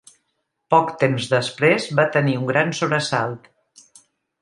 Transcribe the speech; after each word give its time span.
Poc 0.73 0.89
temps 1.03 1.27
després 1.35 1.87
va 2.01 2.07
tenir 2.17 2.35
un 2.41 2.51
gran 2.53 2.77
sobresalt. 2.83 3.51